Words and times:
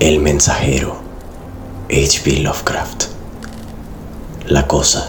El 0.00 0.18
mensajero, 0.18 0.96
H.P. 1.88 2.40
Lovecraft. 2.40 3.04
La 4.48 4.66
cosa, 4.66 5.08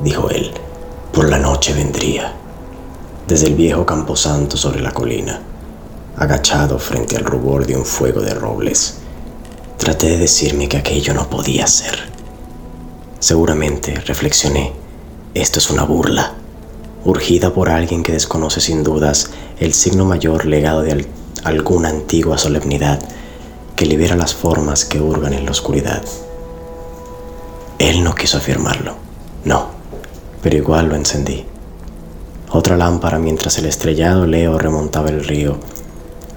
dijo 0.00 0.30
él, 0.30 0.52
por 1.12 1.28
la 1.28 1.38
noche 1.38 1.74
vendría. 1.74 2.32
Desde 3.26 3.48
el 3.48 3.56
viejo 3.56 3.84
camposanto 3.84 4.56
sobre 4.56 4.80
la 4.80 4.92
colina, 4.92 5.40
agachado 6.16 6.78
frente 6.78 7.16
al 7.16 7.24
rubor 7.24 7.66
de 7.66 7.76
un 7.76 7.84
fuego 7.84 8.20
de 8.20 8.32
robles, 8.32 8.98
traté 9.76 10.10
de 10.10 10.18
decirme 10.18 10.68
que 10.68 10.76
aquello 10.76 11.14
no 11.14 11.28
podía 11.28 11.66
ser. 11.66 11.98
Seguramente, 13.18 13.96
reflexioné, 14.06 14.72
esto 15.34 15.58
es 15.58 15.68
una 15.68 15.82
burla, 15.82 16.34
urgida 17.04 17.52
por 17.52 17.68
alguien 17.68 18.04
que 18.04 18.12
desconoce 18.12 18.60
sin 18.60 18.84
dudas 18.84 19.30
el 19.58 19.74
signo 19.74 20.04
mayor 20.04 20.46
legado 20.46 20.82
de 20.82 21.06
alguna 21.42 21.88
antigua 21.88 22.38
solemnidad 22.38 23.00
que 23.82 23.88
libera 23.88 24.14
las 24.14 24.32
formas 24.32 24.84
que 24.84 25.00
hurgan 25.00 25.32
en 25.32 25.44
la 25.44 25.50
oscuridad. 25.50 26.04
Él 27.80 28.04
no 28.04 28.14
quiso 28.14 28.38
afirmarlo, 28.38 28.94
no, 29.44 29.70
pero 30.40 30.56
igual 30.56 30.88
lo 30.88 30.94
encendí. 30.94 31.44
Otra 32.52 32.76
lámpara 32.76 33.18
mientras 33.18 33.58
el 33.58 33.66
estrellado 33.66 34.24
leo 34.24 34.56
remontaba 34.56 35.08
el 35.08 35.24
río. 35.24 35.58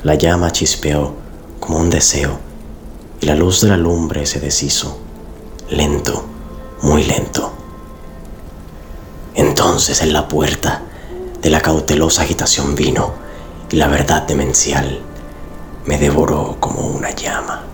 La 0.02 0.16
llama 0.16 0.52
chispeó 0.52 1.14
como 1.60 1.78
un 1.78 1.92
deseo 1.92 2.40
y 3.22 3.28
la 3.28 3.36
luz 3.36 3.62
de 3.62 3.68
la 3.68 3.78
lumbre 3.78 4.26
se 4.26 4.40
deshizo, 4.40 4.98
lento, 5.70 6.26
muy 6.82 7.04
lento. 7.04 7.54
Entonces 9.36 10.02
en 10.02 10.14
la 10.14 10.28
puerta 10.28 10.82
de 11.44 11.50
la 11.52 11.62
cautelosa 11.62 12.24
agitación 12.24 12.74
vino 12.74 13.14
y 13.70 13.76
la 13.76 13.88
verdad 13.88 14.24
demencial 14.24 15.00
me 15.86 15.98
devoró 15.98 16.58
como 16.60 16.82
una 16.88 17.12
llama. 17.12 17.65